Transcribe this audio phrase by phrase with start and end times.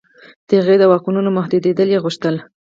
[0.47, 2.35] د هغې د واکونو محدودېدل یې غوښتل.